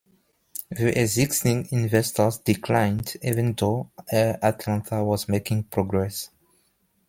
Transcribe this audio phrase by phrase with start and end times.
[0.71, 6.31] The existing investors declined even though Air Atlanta was making progress.